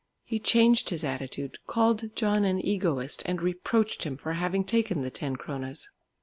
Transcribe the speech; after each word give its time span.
He 0.23 0.39
changed 0.39 0.89
his 0.89 1.03
attitude, 1.03 1.59
called 1.67 2.15
John 2.15 2.43
an 2.43 2.59
egoist, 2.59 3.21
and 3.27 3.39
reproached 3.39 4.03
him 4.03 4.17
for 4.17 4.33
having 4.33 4.63
taken 4.63 5.03
the 5.03 5.11
ten 5.11 5.35
kronas. 5.35 5.89